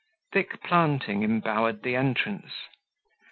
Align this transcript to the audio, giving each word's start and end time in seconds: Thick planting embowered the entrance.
Thick 0.33 0.63
planting 0.63 1.21
embowered 1.21 1.83
the 1.83 1.95
entrance. 1.95 2.53